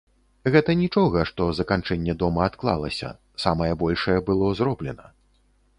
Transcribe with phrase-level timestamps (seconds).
[0.53, 3.13] Гэта нічога, што заканчэнне дома адклалася,
[3.45, 5.05] самае большае было зроблена.